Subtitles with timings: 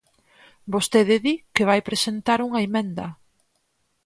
[0.73, 3.05] Vostede di que vai presentar unha emenda.